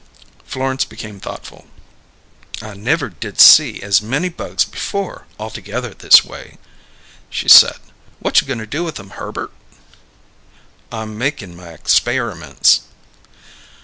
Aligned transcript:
Florence 0.45 0.83
became 0.83 1.19
thoughtful. 1.19 1.67
"I 2.59 2.73
never 2.73 3.07
did 3.07 3.39
see 3.39 3.83
as 3.83 4.01
many 4.01 4.29
bugs 4.29 4.65
before, 4.65 5.27
all 5.37 5.51
together 5.51 5.93
this 5.93 6.25
way," 6.25 6.57
she 7.29 7.47
said. 7.47 7.77
"What 8.17 8.41
you 8.41 8.47
goin' 8.47 8.57
to 8.57 8.65
do 8.65 8.83
with 8.83 8.99
'em, 8.99 9.11
Herbert?" 9.11 9.51
"I'm 10.91 11.19
makin' 11.19 11.55
my 11.55 11.73
expairaments." 11.77 12.79